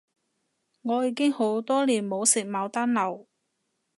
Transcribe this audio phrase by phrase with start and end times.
[0.81, 3.27] 我已經好多年冇食牡丹樓